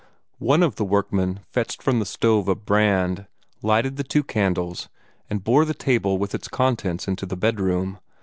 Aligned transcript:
One 0.39 0.63
of 0.63 0.77
the 0.77 0.83
workmen 0.83 1.41
fetched 1.47 1.83
from 1.83 1.99
the 1.99 2.07
stove 2.07 2.47
a 2.47 2.55
brand, 2.55 3.27
lighted 3.61 3.97
the 3.97 4.03
two 4.03 4.23
candles, 4.23 4.89
and 5.29 5.43
bore 5.43 5.63
the 5.63 5.75
table 5.75 6.17
with 6.17 6.33
its 6.33 6.47
contents 6.47 7.07
into 7.07 7.27
the 7.27 7.37
bedroom. 7.37 7.99